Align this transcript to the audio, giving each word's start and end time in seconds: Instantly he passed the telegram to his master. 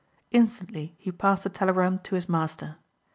Instantly 0.31 0.95
he 0.97 1.11
passed 1.11 1.43
the 1.43 1.49
telegram 1.51 1.99
to 1.99 2.15
his 2.15 2.27
master. 2.27 2.77